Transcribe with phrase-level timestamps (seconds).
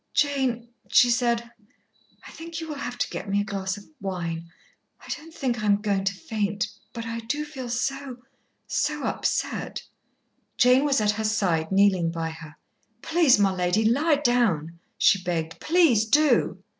[0.15, 1.51] "Jane," she said,
[2.25, 4.49] "I think you will have to get me a glass of wine.
[4.99, 8.17] I don't think I am going to faint, but I do feel so
[8.65, 9.83] so upset."
[10.57, 12.55] Jane was at her side kneeling by her.
[13.03, 15.59] "Please, my lady, lie down," she begged.
[15.59, 16.63] "Please do."